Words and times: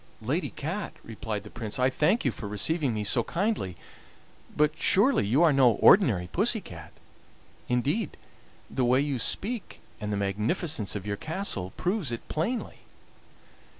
"Lady 0.23 0.49
Cat," 0.49 0.93
replied 1.03 1.43
the 1.43 1.51
Prince, 1.51 1.77
"I 1.77 1.91
thank 1.91 2.25
you 2.25 2.31
for 2.31 2.47
receiving 2.47 2.91
me 2.91 3.03
so 3.03 3.23
kindly, 3.23 3.77
but 4.57 4.75
surely 4.75 5.27
you 5.27 5.43
are 5.43 5.53
no 5.53 5.73
ordinary 5.73 6.25
pussy 6.31 6.59
cat? 6.59 6.91
Indeed, 7.69 8.17
the 8.67 8.83
way 8.83 8.99
you 8.99 9.19
speak 9.19 9.79
and 9.99 10.11
the 10.11 10.17
magnificence 10.17 10.95
of 10.95 11.05
your 11.05 11.17
castle 11.17 11.71
prove 11.77 12.11
it 12.11 12.27
plainly." 12.29 12.79